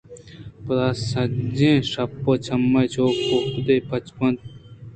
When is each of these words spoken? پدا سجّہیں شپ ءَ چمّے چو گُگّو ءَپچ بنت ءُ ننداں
پدا 0.65 0.87
سجّہیں 1.11 1.85
شپ 1.91 2.25
ءَ 2.31 2.43
چمّے 2.45 2.83
چو 2.93 3.05
گُگّو 3.11 3.37
ءَپچ 3.75 4.05
بنت 4.17 4.39
ءُ 4.39 4.43
ننداں 4.45 4.59